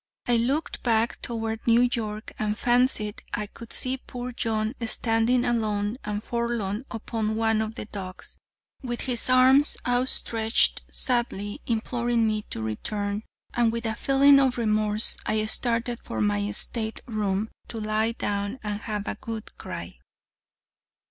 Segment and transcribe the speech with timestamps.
[0.25, 5.97] I looked back toward New York, and fancied I could see poor John standing alone,
[6.03, 8.39] and forlorn, upon one of the docks,
[8.81, 13.21] with his arms outstretched, sadly imploring me to return,
[13.53, 18.81] and with a feeling of remorse I started for my stateroom to lie down and
[18.81, 19.99] have a good cry.